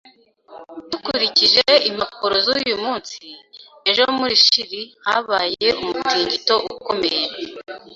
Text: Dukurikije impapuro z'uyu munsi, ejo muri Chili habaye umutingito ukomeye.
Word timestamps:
Dukurikije 0.91 1.63
impapuro 1.89 2.35
z'uyu 2.45 2.75
munsi, 2.83 3.17
ejo 3.89 4.03
muri 4.19 4.35
Chili 4.45 4.81
habaye 5.05 5.67
umutingito 5.81 6.55
ukomeye. 6.75 7.23